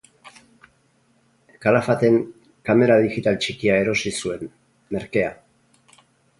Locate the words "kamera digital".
2.71-3.39